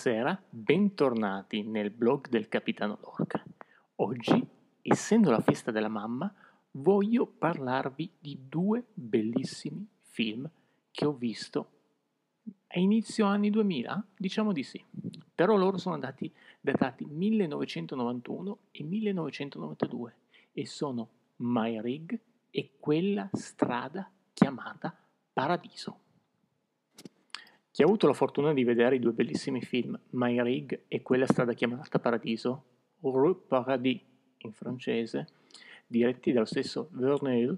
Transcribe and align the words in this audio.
Buonasera, 0.00 0.40
bentornati 0.48 1.62
nel 1.64 1.90
blog 1.90 2.28
del 2.28 2.46
Capitano 2.46 3.00
Lorca. 3.02 3.44
Oggi, 3.96 4.46
essendo 4.80 5.28
la 5.32 5.40
festa 5.40 5.72
della 5.72 5.88
mamma, 5.88 6.32
voglio 6.70 7.26
parlarvi 7.26 8.08
di 8.20 8.38
due 8.48 8.84
bellissimi 8.94 9.84
film 9.98 10.48
che 10.92 11.04
ho 11.04 11.12
visto 11.14 11.70
a 12.68 12.78
inizio 12.78 13.26
anni 13.26 13.50
2000, 13.50 14.06
diciamo 14.16 14.52
di 14.52 14.62
sì. 14.62 14.82
Però 15.34 15.56
loro 15.56 15.78
sono 15.78 15.94
andati 15.96 16.32
datati 16.60 17.04
1991 17.04 18.58
e 18.70 18.84
1992 18.84 20.16
e 20.52 20.64
sono 20.64 21.08
My 21.38 21.80
Rig 21.80 22.16
e 22.50 22.76
quella 22.78 23.28
strada 23.32 24.08
chiamata 24.32 24.96
Paradiso. 25.32 26.06
Chi 27.78 27.84
ha 27.84 27.86
avuto 27.86 28.08
la 28.08 28.12
fortuna 28.12 28.52
di 28.52 28.64
vedere 28.64 28.96
i 28.96 28.98
due 28.98 29.12
bellissimi 29.12 29.62
film 29.62 29.96
My 30.10 30.42
Rig 30.42 30.86
e 30.88 31.00
quella 31.00 31.28
strada 31.28 31.52
chiamata 31.52 32.00
Paradiso, 32.00 32.64
Rue 33.02 33.36
Paradis 33.36 34.00
in 34.38 34.52
francese, 34.52 35.28
diretti 35.86 36.32
dallo 36.32 36.44
stesso 36.44 36.88
Verneuil 36.90 37.56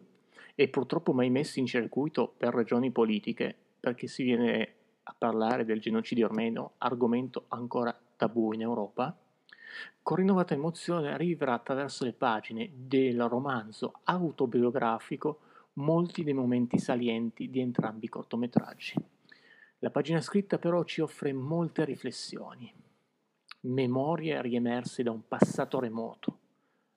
e 0.54 0.68
purtroppo 0.68 1.14
mai 1.14 1.30
messi 1.30 1.58
in 1.58 1.64
circuito 1.64 2.34
per 2.36 2.52
ragioni 2.52 2.90
politiche, 2.90 3.56
perché 3.80 4.08
si 4.08 4.22
viene 4.22 4.74
a 5.04 5.14
parlare 5.16 5.64
del 5.64 5.80
genocidio 5.80 6.26
armeno, 6.26 6.72
argomento 6.76 7.46
ancora 7.48 7.98
tabù 8.18 8.52
in 8.52 8.60
Europa, 8.60 9.18
con 10.02 10.16
rinnovata 10.18 10.52
emozione 10.52 11.14
arriverà 11.14 11.54
attraverso 11.54 12.04
le 12.04 12.12
pagine 12.12 12.70
del 12.74 13.22
romanzo 13.22 14.00
autobiografico 14.04 15.38
molti 15.76 16.24
dei 16.24 16.34
momenti 16.34 16.78
salienti 16.78 17.48
di 17.48 17.60
entrambi 17.60 18.04
i 18.04 18.10
cortometraggi. 18.10 19.09
La 19.82 19.90
pagina 19.90 20.20
scritta 20.20 20.58
però 20.58 20.84
ci 20.84 21.00
offre 21.00 21.32
molte 21.32 21.86
riflessioni, 21.86 22.70
memorie 23.60 24.42
riemerse 24.42 25.02
da 25.02 25.10
un 25.10 25.26
passato 25.26 25.80
remoto, 25.80 26.38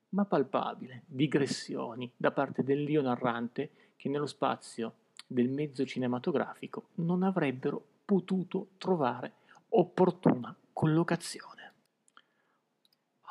ma 0.09 0.25
palpabile, 0.25 1.03
digressioni 1.05 2.11
da 2.17 2.31
parte 2.31 2.61
dell'io 2.61 3.01
narrante 3.01 3.93
che 3.95 4.09
nello 4.09 4.25
spazio 4.25 4.95
del 5.25 5.47
mezzo 5.47 5.85
cinematografico 5.85 6.89
non 6.95 7.23
avrebbero 7.23 7.81
potuto 8.03 8.71
trovare 8.77 9.35
opportuna 9.69 10.53
collocazione. 10.73 11.73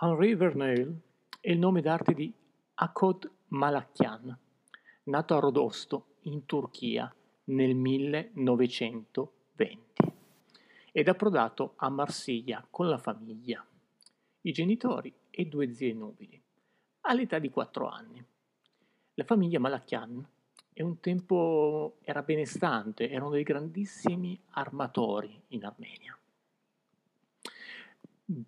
Henri 0.01 0.35
Verneuil 0.35 0.99
è 1.41 1.51
il 1.51 1.59
nome 1.59 1.83
d'arte 1.83 2.15
di 2.15 2.33
Akod 2.77 3.31
Malakian, 3.49 4.35
nato 5.05 5.37
a 5.37 5.41
Rodosto, 5.41 6.07
in 6.23 6.47
Turchia, 6.47 7.15
nel 7.45 7.75
1900 7.75 9.33
20 9.55 10.13
ed 10.93 11.09
approdato 11.09 11.73
a 11.77 11.89
Marsiglia 11.89 12.67
con 12.69 12.89
la 12.89 12.99
famiglia, 12.99 13.65
i 14.43 14.53
genitori 14.53 15.13
e 15.31 15.47
due 15.47 15.73
zie 15.73 15.93
nubili, 15.93 16.41
all'età 17.03 17.39
di 17.39 17.51
4 17.51 17.89
anni. 17.89 18.25
La 19.15 19.25
famiglia 19.25 19.59
Malachian 19.59 20.27
è 20.73 20.83
un 20.83 21.01
tempo 21.01 21.97
era 22.03 22.23
benestante, 22.23 23.11
erano 23.11 23.31
dei 23.31 23.43
grandissimi 23.43 24.41
armatori 24.51 25.39
in 25.49 25.65
Armenia. 25.65 26.17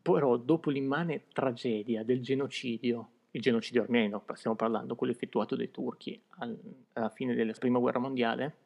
Però 0.01 0.37
dopo 0.39 0.71
l'immane 0.71 1.29
tragedia 1.29 2.03
del 2.03 2.23
genocidio, 2.23 3.11
il 3.33 3.43
genocidio 3.43 3.83
armeno, 3.83 4.25
stiamo 4.35 4.57
parlando, 4.57 4.95
quello 4.95 5.13
effettuato 5.13 5.57
dai 5.57 5.71
turchi 5.71 6.19
alla 6.39 7.11
fine 7.11 7.35
della 7.35 7.53
prima 7.53 7.79
guerra 7.79 7.99
mondiale, 7.99 8.57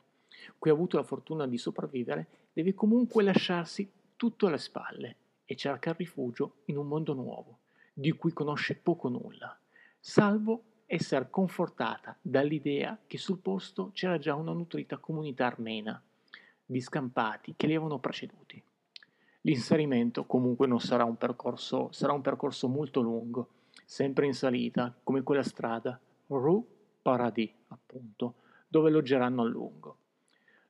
cui 0.59 0.71
ha 0.71 0.75
avuto 0.75 0.97
la 0.97 1.03
fortuna 1.03 1.47
di 1.47 1.59
sopravvivere, 1.59 2.27
deve 2.53 2.75
comunque 2.75 3.23
lasciarsi 3.23 3.91
tutto 4.17 4.47
alle 4.47 4.59
spalle 4.59 5.17
e 5.45 5.55
cerca 5.57 5.93
rifugio 5.93 6.57
in 6.67 6.77
un 6.77 6.87
mondo 6.87 7.15
nuovo, 7.15 7.61
di 7.93 8.13
cui 8.13 8.33
conosce 8.33 8.75
poco 8.75 9.09
nulla, 9.09 9.59
salvo 9.99 10.65
essere 10.87 11.31
confortata 11.31 12.17
dall'idea 12.21 12.99
che 13.07 13.19
sul 13.19 13.39
posto 13.39 13.91
c'era 13.93 14.19
già 14.19 14.35
una 14.35 14.53
nutrita 14.53 14.99
comunità 14.99 15.47
armena 15.47 16.03
di 16.65 16.81
scampati 16.81 17.55
che 17.57 17.67
li 17.67 17.75
avevano 17.75 17.99
preceduti. 17.99 18.63
L'inserimento 19.43 20.25
comunque 20.25 20.67
non 20.67 20.81
sarà 20.81 21.05
un 21.05 21.17
percorso, 21.17 21.91
sarà 21.93 22.13
un 22.13 22.21
percorso 22.21 22.69
molto 22.69 23.01
lungo, 23.01 23.51
sempre 23.85 24.27
in 24.27 24.35
salita, 24.35 24.95
come 25.03 25.23
quella 25.23 25.43
strada, 25.43 25.99
Rue 26.27 26.63
Paradis, 27.01 27.51
appunto, 27.69 28.35
dove 28.69 28.91
loggeranno 28.91 29.43
a 29.43 29.47
lungo 29.47 29.97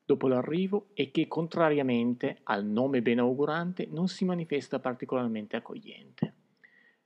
dopo 0.08 0.26
l'arrivo 0.26 0.86
e 0.94 1.10
che, 1.10 1.28
contrariamente 1.28 2.38
al 2.44 2.64
nome 2.64 3.02
benaugurante, 3.02 3.86
non 3.91 4.08
si 4.08 4.24
manifesta 4.24 4.78
particolarmente 4.78 5.56
accogliente. 5.56 6.34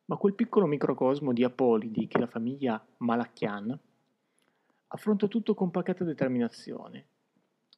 Ma 0.04 0.16
quel 0.16 0.34
piccolo 0.34 0.66
microcosmo 0.66 1.32
di 1.32 1.42
Apolidi 1.42 2.06
che 2.06 2.20
la 2.20 2.28
famiglia 2.28 2.80
Malacchian 2.98 3.76
affronta 4.86 5.26
tutto 5.26 5.52
con 5.54 5.72
pacata 5.72 6.04
determinazione, 6.04 7.06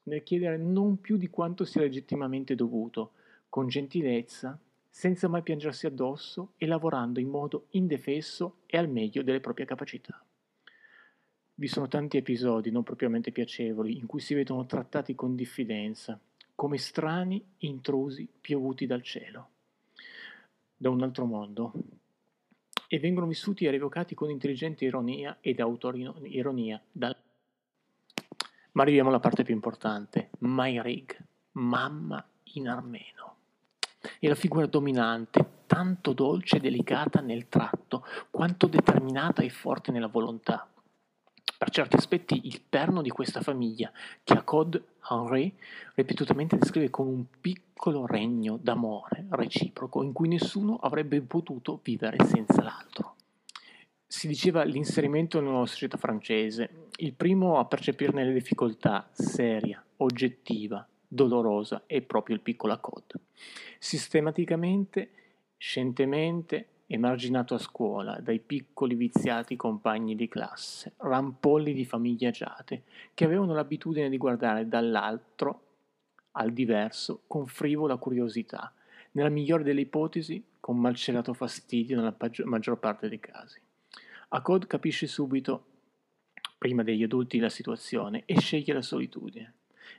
nel 0.03 0.23
chiedere 0.23 0.59
non 0.59 1.01
più 1.01 1.17
di 1.17 1.31
quanto 1.31 1.65
sia 1.65 1.81
legittimamente 1.81 2.55
dovuto, 2.55 3.13
con 3.49 3.67
gentilezza, 3.67 4.59
senza 4.91 5.27
mai 5.29 5.43
piangersi 5.43 5.87
addosso 5.87 6.53
e 6.59 6.67
lavorando 6.67 7.19
in 7.19 7.29
modo 7.29 7.69
indefesso 7.71 8.57
e 8.67 8.77
al 8.77 8.91
meglio 8.91 9.23
delle 9.23 9.41
proprie 9.41 9.65
capacità. 9.65 10.23
Vi 11.57 11.69
sono 11.69 11.87
tanti 11.87 12.17
episodi 12.17 12.73
non 12.73 12.83
propriamente 12.83 13.31
piacevoli 13.31 13.97
in 13.97 14.07
cui 14.07 14.19
si 14.19 14.35
vedono 14.35 14.67
trattati 14.67 15.15
con 15.15 15.37
diffidenza, 15.37 16.19
come 16.53 16.79
strani 16.79 17.41
intrusi 17.59 18.29
piovuti 18.41 18.87
dal 18.87 19.03
cielo, 19.03 19.49
da 20.77 20.91
un 20.91 21.01
altro 21.03 21.27
mondo, 21.27 21.73
e 22.89 22.99
vengono 22.99 23.29
vissuti 23.29 23.67
e 23.67 23.71
revocati 23.71 24.17
con 24.17 24.31
intelligente 24.31 24.85
ironia 24.85 25.39
ed 25.41 25.61
autoironia. 25.61 26.83
Dal... 26.91 27.17
Ma 28.73 28.83
arriviamo 28.83 29.11
alla 29.11 29.21
parte 29.21 29.45
più 29.45 29.55
importante, 29.55 30.31
Mayrig, 30.41 31.17
mamma 31.53 32.27
in 32.55 32.69
armeno. 32.69 33.37
È 34.19 34.27
la 34.27 34.35
figura 34.35 34.67
dominante, 34.67 35.63
tanto 35.67 36.15
dolce 36.15 36.57
e 36.57 36.61
delicata 36.61 37.21
nel 37.21 37.49
tratto, 37.49 38.05
quanto 38.29 38.67
determinata 38.67 39.43
e 39.43 39.51
forte 39.51 39.93
nella 39.93 40.09
volontà 40.09 40.69
per 41.65 41.73
certi 41.73 41.97
aspetti 41.97 42.41
il 42.45 42.61
perno 42.61 43.01
di 43.01 43.09
questa 43.09 43.41
famiglia, 43.41 43.91
che 44.23 44.35
Accode 44.35 44.85
Henri 45.09 45.51
ripetutamente 45.95 46.59
descrive 46.59 46.91
come 46.91 47.09
un 47.09 47.25
piccolo 47.41 48.05
regno 48.05 48.59
d'amore 48.61 49.25
reciproco 49.31 50.03
in 50.03 50.13
cui 50.13 50.29
nessuno 50.29 50.77
avrebbe 50.77 51.23
potuto 51.23 51.81
vivere 51.83 52.23
senza 52.27 52.63
l'altro. 52.63 53.15
Si 54.07 54.29
diceva 54.29 54.63
l'inserimento 54.63 55.39
in 55.39 55.47
una 55.47 55.65
società 55.65 55.97
francese, 55.97 56.89
il 56.97 57.15
primo 57.15 57.59
a 57.59 57.65
percepirne 57.65 58.27
le 58.27 58.35
difficoltà, 58.35 59.09
seria, 59.13 59.83
oggettiva, 59.97 60.87
dolorosa, 61.09 61.85
è 61.87 62.03
proprio 62.03 62.37
il 62.37 62.43
piccolo 62.43 62.75
Accode. 62.75 63.21
Sistematicamente, 63.79 65.11
scientemente, 65.57 66.67
emarginato 66.87 67.55
a 67.55 67.59
scuola 67.59 68.19
dai 68.21 68.39
piccoli 68.39 68.95
viziati 68.95 69.57
compagni 69.57 70.15
di 70.15 70.29
classe, 70.29 70.95
rampolli 70.99 71.73
di 71.73 71.85
famiglie 71.85 72.29
agiate, 72.29 72.83
che 73.15 73.25
avevano 73.25 73.55
l'abitudine 73.55 74.09
di 74.09 74.17
guardare 74.17 74.69
dall'altro 74.69 75.61
al 76.33 76.53
diverso 76.53 77.23
con 77.27 77.47
frivola 77.47 77.97
curiosità, 77.97 78.73
nella 79.13 79.29
migliore 79.29 79.63
delle 79.63 79.83
ipotesi 79.83 80.43
con 80.61 80.79
malcelato 80.79 81.33
fastidio 81.33 81.97
nella 81.97 82.17
maggior 82.45 82.79
parte 82.79 83.09
dei 83.09 83.21
casi. 83.21 83.61
Acod 84.29 84.67
capisce 84.67 85.07
subito, 85.07 85.67
prima 86.59 86.83
degli 86.83 87.03
adulti, 87.03 87.39
la 87.39 87.49
situazione 87.49 88.23
e 88.27 88.41
sceglie 88.41 88.73
la 88.73 88.83
solitudine, 88.83 89.55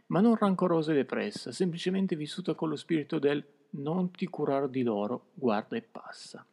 ma 0.08 0.20
non 0.20 0.36
rancorosa 0.36 0.92
e 0.92 0.96
depressa, 0.96 1.52
semplicemente 1.52 2.16
vissuta 2.16 2.54
con 2.54 2.70
lo 2.70 2.76
spirito 2.76 3.20
del 3.20 3.46
non 3.72 4.12
ti 4.12 4.28
curar 4.28 4.68
di 4.68 4.84
loro, 4.84 5.28
guarda 5.34 5.78
e 5.78 5.82
passa. 5.82 6.46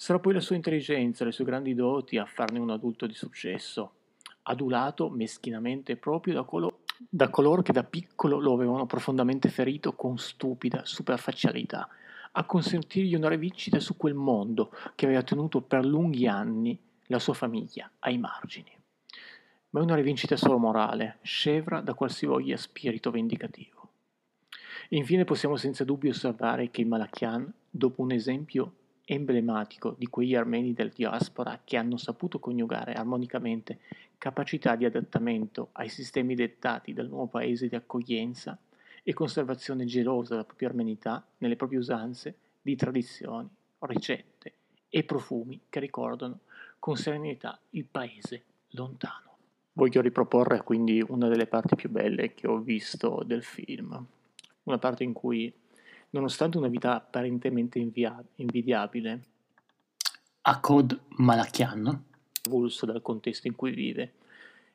Sarà 0.00 0.18
poi 0.18 0.32
la 0.32 0.40
sua 0.40 0.56
intelligenza, 0.56 1.26
le 1.26 1.30
sue 1.30 1.44
grandi 1.44 1.74
doti 1.74 2.16
a 2.16 2.24
farne 2.24 2.58
un 2.58 2.70
adulto 2.70 3.06
di 3.06 3.12
successo, 3.12 3.92
adulato 4.44 5.10
meschinamente 5.10 5.98
proprio 5.98 6.32
da, 6.32 6.42
colo- 6.42 6.78
da 7.06 7.28
coloro 7.28 7.60
che 7.60 7.74
da 7.74 7.84
piccolo 7.84 8.38
lo 8.38 8.54
avevano 8.54 8.86
profondamente 8.86 9.50
ferito 9.50 9.92
con 9.92 10.16
stupida 10.16 10.86
superficialità, 10.86 11.86
a 12.32 12.44
consentirgli 12.44 13.14
una 13.14 13.28
rivincita 13.28 13.78
su 13.78 13.98
quel 13.98 14.14
mondo 14.14 14.72
che 14.94 15.04
aveva 15.04 15.22
tenuto 15.22 15.60
per 15.60 15.84
lunghi 15.84 16.26
anni 16.26 16.78
la 17.08 17.18
sua 17.18 17.34
famiglia 17.34 17.90
ai 17.98 18.16
margini. 18.16 18.74
Ma 19.68 19.80
è 19.80 19.82
una 19.82 19.96
rivincita 19.96 20.34
solo 20.36 20.56
morale, 20.56 21.18
scevra 21.20 21.82
da 21.82 21.92
qualsivoglia 21.92 22.56
spirito 22.56 23.10
vendicativo. 23.10 23.90
Infine 24.88 25.24
possiamo 25.24 25.56
senza 25.56 25.84
dubbio 25.84 26.08
osservare 26.08 26.70
che 26.70 26.86
Malachian, 26.86 27.52
dopo 27.68 28.00
un 28.00 28.12
esempio 28.12 28.76
emblematico 29.12 29.96
di 29.98 30.06
quegli 30.06 30.36
armeni 30.36 30.72
del 30.72 30.90
diaspora 30.90 31.60
che 31.64 31.76
hanno 31.76 31.96
saputo 31.96 32.38
coniugare 32.38 32.92
armonicamente 32.92 33.80
capacità 34.16 34.76
di 34.76 34.84
adattamento 34.84 35.70
ai 35.72 35.88
sistemi 35.88 36.36
dettati 36.36 36.92
dal 36.92 37.08
nuovo 37.08 37.26
paese 37.26 37.66
di 37.66 37.74
accoglienza 37.74 38.56
e 39.02 39.12
conservazione 39.12 39.84
gelosa 39.84 40.30
della 40.30 40.44
propria 40.44 40.68
armenità 40.68 41.26
nelle 41.38 41.56
proprie 41.56 41.80
usanze 41.80 42.36
di 42.62 42.76
tradizioni, 42.76 43.48
ricette 43.80 44.52
e 44.88 45.02
profumi 45.02 45.60
che 45.68 45.80
ricordano 45.80 46.40
con 46.78 46.96
serenità 46.96 47.58
il 47.70 47.86
paese 47.86 48.44
lontano. 48.70 49.38
Voglio 49.72 50.02
riproporre 50.02 50.62
quindi 50.62 51.04
una 51.08 51.26
delle 51.26 51.46
parti 51.46 51.74
più 51.74 51.90
belle 51.90 52.34
che 52.34 52.46
ho 52.46 52.58
visto 52.58 53.24
del 53.26 53.42
film, 53.42 54.06
una 54.64 54.78
parte 54.78 55.02
in 55.02 55.12
cui, 55.12 55.52
nonostante 56.10 56.58
una 56.58 56.68
vita 56.68 56.94
apparentemente 56.94 57.78
invia- 57.78 58.22
invidiabile, 58.36 59.20
Akkad 60.42 60.98
Malakian, 61.18 62.04
avulso 62.46 62.86
dal 62.86 63.02
contesto 63.02 63.46
in 63.46 63.54
cui 63.54 63.72
vive, 63.72 64.14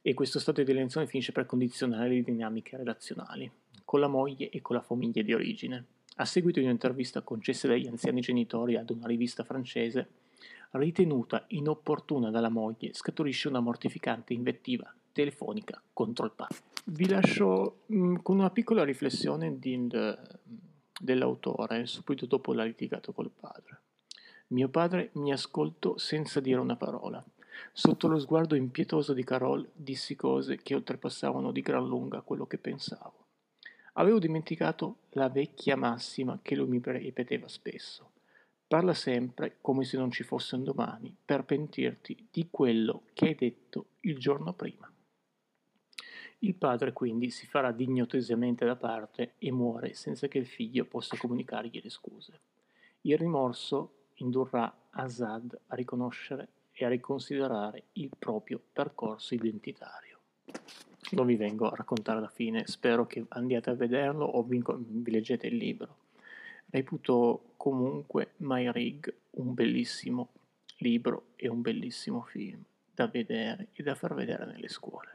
e 0.01 0.13
questo 0.13 0.39
stato 0.39 0.61
di 0.61 0.69
alienazione 0.69 1.07
finisce 1.07 1.31
per 1.31 1.47
condizionare 1.47 2.09
le 2.09 2.21
dinamiche 2.21 2.77
relazionali 2.77 3.51
con 3.83 3.99
la 3.99 4.07
moglie 4.07 4.49
e 4.49 4.61
con 4.61 4.75
la 4.75 4.81
famiglia 4.81 5.21
di 5.23 5.33
origine. 5.33 5.85
A 6.17 6.25
seguito 6.25 6.59
di 6.59 6.65
un'intervista 6.65 7.21
concessa 7.21 7.67
dagli 7.67 7.87
anziani 7.87 8.21
genitori 8.21 8.77
ad 8.77 8.89
una 8.89 9.07
rivista 9.07 9.43
francese, 9.43 10.07
ritenuta 10.71 11.45
inopportuna 11.49 12.29
dalla 12.29 12.49
moglie, 12.49 12.93
scaturisce 12.93 13.47
una 13.47 13.59
mortificante 13.59 14.33
invettiva 14.33 14.93
telefonica 15.11 15.81
contro 15.93 16.25
il 16.25 16.33
padre. 16.35 16.57
Vi 16.85 17.07
lascio 17.07 17.79
mh, 17.87 18.17
con 18.17 18.37
una 18.37 18.49
piccola 18.49 18.83
riflessione 18.83 19.57
di, 19.57 19.87
dell'autore 20.99 21.85
subito 21.85 22.25
dopo 22.25 22.53
la 22.53 22.63
litigato 22.63 23.11
col 23.11 23.29
padre. 23.29 23.81
Mio 24.47 24.69
padre 24.69 25.09
mi 25.13 25.31
ascoltò 25.31 25.97
senza 25.97 26.39
dire 26.39 26.59
una 26.59 26.75
parola. 26.75 27.23
Sotto 27.71 28.07
lo 28.07 28.19
sguardo 28.19 28.55
impietoso 28.55 29.13
di 29.13 29.23
Carol 29.23 29.67
dissi 29.73 30.15
cose 30.15 30.57
che 30.57 30.75
oltrepassavano 30.75 31.51
di 31.51 31.61
gran 31.61 31.87
lunga 31.87 32.21
quello 32.21 32.45
che 32.45 32.57
pensavo. 32.57 33.25
Avevo 33.93 34.19
dimenticato 34.19 34.97
la 35.11 35.29
vecchia 35.29 35.75
massima 35.75 36.39
che 36.41 36.55
lui 36.55 36.67
mi 36.67 36.81
ripeteva 36.83 37.47
spesso. 37.47 38.11
Parla 38.67 38.93
sempre 38.93 39.57
come 39.61 39.83
se 39.83 39.97
non 39.97 40.11
ci 40.11 40.23
fosse 40.23 40.55
un 40.55 40.63
domani, 40.63 41.15
per 41.23 41.45
pentirti 41.45 42.27
di 42.29 42.47
quello 42.51 43.03
che 43.13 43.27
hai 43.27 43.35
detto 43.35 43.87
il 44.01 44.17
giorno 44.17 44.53
prima. 44.53 44.91
Il 46.39 46.55
padre 46.55 46.93
quindi 46.93 47.29
si 47.29 47.45
farà 47.47 47.71
dignitosamente 47.71 48.65
da 48.65 48.75
parte 48.75 49.33
e 49.37 49.51
muore 49.51 49.93
senza 49.93 50.27
che 50.27 50.37
il 50.37 50.47
figlio 50.47 50.85
possa 50.85 51.17
comunicargli 51.17 51.81
le 51.81 51.89
scuse. 51.89 52.39
Il 53.01 53.17
rimorso 53.17 54.07
indurrà 54.15 54.73
Azad 54.91 55.59
a 55.67 55.75
riconoscere 55.75 56.47
e 56.71 56.85
a 56.85 56.89
riconsiderare 56.89 57.85
il 57.93 58.09
proprio 58.17 58.61
percorso 58.71 59.33
identitario 59.33 60.15
non 61.11 61.27
vi 61.27 61.35
vengo 61.35 61.69
a 61.69 61.75
raccontare 61.75 62.19
la 62.19 62.29
fine, 62.29 62.65
spero 62.65 63.05
che 63.05 63.25
andiate 63.29 63.69
a 63.69 63.75
vederlo 63.75 64.25
o 64.25 64.43
vi, 64.43 64.61
vi 64.77 65.11
leggete 65.11 65.47
il 65.47 65.55
libro. 65.55 65.97
Reputo 66.69 67.53
comunque 67.57 68.31
My 68.37 68.71
Rig 68.71 69.13
un 69.31 69.53
bellissimo 69.53 70.29
libro 70.77 71.27
e 71.35 71.47
un 71.47 71.61
bellissimo 71.61 72.21
film 72.21 72.61
da 72.93 73.07
vedere 73.07 73.67
e 73.73 73.83
da 73.83 73.95
far 73.95 74.13
vedere 74.13 74.45
nelle 74.45 74.67
scuole. 74.67 75.14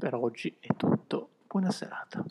Per 0.00 0.14
oggi 0.14 0.56
è 0.58 0.74
tutto, 0.76 1.28
buona 1.46 1.70
serata. 1.70 2.24